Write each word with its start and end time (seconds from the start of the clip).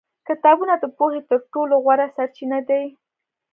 کتابونه 0.27 0.73
د 0.79 0.85
پوهې 0.97 1.21
تر 1.29 1.39
ټولو 1.53 1.75
غوره 1.83 2.07
سرچینه 2.15 2.59
دي. 2.69 2.83